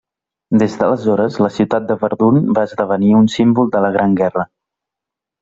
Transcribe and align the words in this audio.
Des 0.61 0.77
d’aleshores 0.77 1.37
la 1.45 1.49
ciutat 1.57 1.85
de 1.91 1.97
Verdun 2.05 2.39
va 2.59 2.65
esdevenir 2.69 3.13
un 3.19 3.29
símbol 3.35 3.71
de 3.77 3.85
la 3.87 3.93
Gran 4.01 4.19
Guerra. 4.23 4.49